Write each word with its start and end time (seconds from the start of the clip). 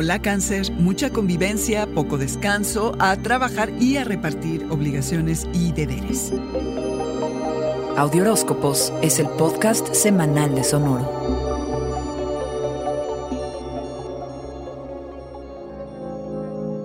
Hola 0.00 0.22
cáncer, 0.22 0.70
mucha 0.74 1.10
convivencia, 1.10 1.84
poco 1.92 2.18
descanso, 2.18 2.94
a 3.00 3.16
trabajar 3.16 3.72
y 3.80 3.96
a 3.96 4.04
repartir 4.04 4.64
obligaciones 4.70 5.48
y 5.52 5.72
deberes. 5.72 6.32
Audioróscopos 7.96 8.92
es 9.02 9.18
el 9.18 9.26
podcast 9.30 9.92
semanal 9.92 10.54
de 10.54 10.62
Sonoro. 10.62 11.47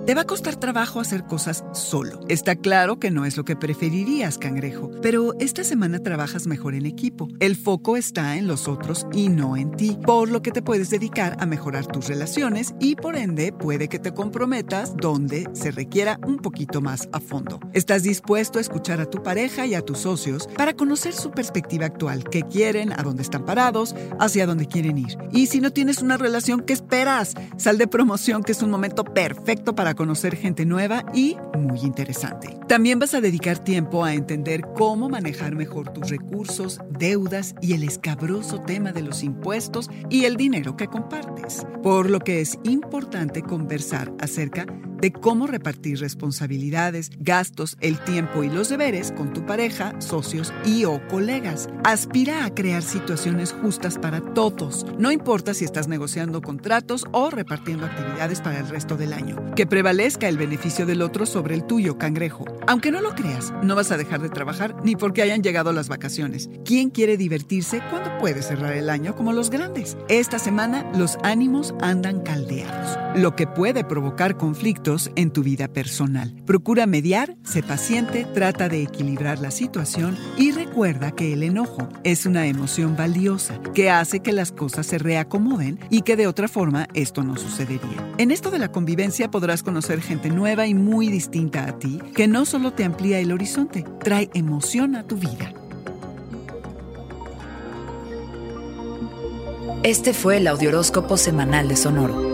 Te 0.06 0.14
va 0.14 0.20
a 0.20 0.26
costar 0.26 0.56
trabajo 0.56 1.00
hacer 1.00 1.24
cosas 1.24 1.64
solo. 1.72 2.20
Está 2.28 2.56
claro 2.56 2.98
que 2.98 3.10
no 3.10 3.24
es 3.24 3.38
lo 3.38 3.46
que 3.46 3.56
preferirías, 3.56 4.36
cangrejo, 4.36 4.90
pero 5.00 5.32
esta 5.40 5.64
semana 5.64 5.98
trabajas 5.98 6.46
mejor 6.46 6.74
en 6.74 6.84
equipo. 6.84 7.28
El 7.40 7.56
foco 7.56 7.96
está 7.96 8.36
en 8.36 8.46
los 8.46 8.68
otros 8.68 9.06
y 9.14 9.30
no 9.30 9.56
en 9.56 9.70
ti, 9.70 9.96
por 10.04 10.28
lo 10.28 10.42
que 10.42 10.50
te 10.50 10.60
puedes 10.60 10.90
dedicar 10.90 11.38
a 11.40 11.46
mejorar 11.46 11.86
tus 11.86 12.06
relaciones 12.06 12.74
y 12.80 12.96
por 12.96 13.16
ende 13.16 13.50
puede 13.50 13.88
que 13.88 13.98
te 13.98 14.12
comprometas 14.12 14.94
donde 14.94 15.48
se 15.54 15.70
requiera 15.70 16.20
un 16.26 16.36
poquito 16.36 16.82
más 16.82 17.08
a 17.12 17.20
fondo. 17.20 17.58
Estás 17.72 18.02
dispuesto 18.02 18.58
a 18.58 18.60
escuchar 18.60 19.00
a 19.00 19.08
tu 19.08 19.22
pareja 19.22 19.64
y 19.64 19.74
a 19.74 19.80
tus 19.80 20.00
socios 20.00 20.50
para 20.54 20.74
conocer 20.74 21.14
su 21.14 21.30
perspectiva 21.30 21.86
actual, 21.86 22.24
qué 22.24 22.42
quieren, 22.42 22.92
a 22.92 23.02
dónde 23.02 23.22
están 23.22 23.46
parados, 23.46 23.94
hacia 24.20 24.44
dónde 24.46 24.68
quieren 24.68 24.98
ir. 24.98 25.16
Y 25.32 25.46
si 25.46 25.62
no 25.62 25.72
tienes 25.72 26.02
una 26.02 26.18
relación, 26.18 26.60
¿qué 26.60 26.74
esperas? 26.74 27.32
Sal 27.56 27.78
de 27.78 27.86
promoción, 27.86 28.42
que 28.42 28.52
es 28.52 28.62
un 28.62 28.70
momento 28.70 29.02
perfecto 29.02 29.74
para 29.74 29.93
conocer 29.94 30.36
gente 30.36 30.66
nueva 30.66 31.04
y 31.14 31.36
muy 31.58 31.80
interesante. 31.80 32.56
También 32.68 32.98
vas 32.98 33.14
a 33.14 33.20
dedicar 33.20 33.58
tiempo 33.58 34.04
a 34.04 34.14
entender 34.14 34.62
cómo 34.74 35.08
manejar 35.08 35.54
mejor 35.54 35.92
tus 35.92 36.08
recursos, 36.10 36.80
deudas 36.90 37.54
y 37.60 37.74
el 37.74 37.82
escabroso 37.82 38.60
tema 38.60 38.92
de 38.92 39.02
los 39.02 39.22
impuestos 39.22 39.90
y 40.10 40.24
el 40.24 40.36
dinero 40.36 40.76
que 40.76 40.88
compartes. 40.88 41.66
Por 41.82 42.10
lo 42.10 42.20
que 42.20 42.40
es 42.40 42.58
importante 42.64 43.42
conversar 43.42 44.12
acerca 44.20 44.66
de 45.04 45.12
cómo 45.12 45.46
repartir 45.46 46.00
responsabilidades, 46.00 47.10
gastos, 47.18 47.76
el 47.82 47.98
tiempo 47.98 48.42
y 48.42 48.48
los 48.48 48.70
deberes 48.70 49.12
con 49.12 49.34
tu 49.34 49.44
pareja, 49.44 49.92
socios 50.00 50.50
y 50.64 50.86
o 50.86 51.06
colegas. 51.08 51.68
Aspira 51.84 52.46
a 52.46 52.54
crear 52.54 52.82
situaciones 52.82 53.52
justas 53.52 53.98
para 53.98 54.22
todos. 54.32 54.86
No 54.98 55.12
importa 55.12 55.52
si 55.52 55.66
estás 55.66 55.88
negociando 55.88 56.40
contratos 56.40 57.04
o 57.12 57.28
repartiendo 57.28 57.84
actividades 57.84 58.40
para 58.40 58.60
el 58.60 58.66
resto 58.66 58.96
del 58.96 59.12
año. 59.12 59.36
Que 59.54 59.66
prevalezca 59.66 60.26
el 60.26 60.38
beneficio 60.38 60.86
del 60.86 61.02
otro 61.02 61.26
sobre 61.26 61.54
el 61.54 61.66
tuyo, 61.66 61.98
cangrejo. 61.98 62.46
Aunque 62.66 62.90
no 62.90 63.02
lo 63.02 63.14
creas, 63.14 63.52
no 63.62 63.76
vas 63.76 63.92
a 63.92 63.98
dejar 63.98 64.22
de 64.22 64.30
trabajar 64.30 64.74
ni 64.84 64.96
porque 64.96 65.20
hayan 65.20 65.42
llegado 65.42 65.74
las 65.74 65.90
vacaciones. 65.90 66.48
¿Quién 66.64 66.88
quiere 66.88 67.18
divertirse 67.18 67.82
cuando 67.90 68.16
puede 68.16 68.40
cerrar 68.40 68.72
el 68.72 68.88
año 68.88 69.14
como 69.14 69.34
los 69.34 69.50
grandes? 69.50 69.98
Esta 70.08 70.38
semana 70.38 70.90
los 70.96 71.18
ánimos 71.22 71.74
andan 71.82 72.22
caldeados, 72.22 73.20
lo 73.20 73.36
que 73.36 73.46
puede 73.46 73.84
provocar 73.84 74.38
conflictos 74.38 74.93
en 75.16 75.30
tu 75.30 75.42
vida 75.42 75.68
personal. 75.68 76.34
Procura 76.46 76.86
mediar, 76.86 77.36
sé 77.42 77.62
paciente, 77.62 78.26
trata 78.32 78.68
de 78.68 78.82
equilibrar 78.82 79.40
la 79.40 79.50
situación 79.50 80.16
y 80.38 80.52
recuerda 80.52 81.10
que 81.12 81.32
el 81.32 81.42
enojo 81.42 81.88
es 82.04 82.26
una 82.26 82.46
emoción 82.46 82.96
valiosa 82.96 83.60
que 83.74 83.90
hace 83.90 84.20
que 84.20 84.32
las 84.32 84.52
cosas 84.52 84.86
se 84.86 84.98
reacomoden 84.98 85.80
y 85.90 86.02
que 86.02 86.16
de 86.16 86.26
otra 86.26 86.48
forma 86.48 86.88
esto 86.94 87.24
no 87.24 87.36
sucedería. 87.36 88.12
En 88.18 88.30
esto 88.30 88.50
de 88.50 88.58
la 88.58 88.70
convivencia 88.70 89.30
podrás 89.30 89.62
conocer 89.62 90.00
gente 90.00 90.30
nueva 90.30 90.66
y 90.66 90.74
muy 90.74 91.08
distinta 91.08 91.64
a 91.66 91.78
ti 91.78 92.00
que 92.14 92.28
no 92.28 92.44
solo 92.44 92.72
te 92.72 92.84
amplía 92.84 93.18
el 93.18 93.32
horizonte, 93.32 93.84
trae 94.02 94.30
emoción 94.34 94.94
a 94.94 95.04
tu 95.04 95.16
vida. 95.16 95.52
Este 99.82 100.14
fue 100.14 100.38
el 100.38 100.46
Audioróscopo 100.46 101.18
Semanal 101.18 101.68
de 101.68 101.76
Sonoro. 101.76 102.33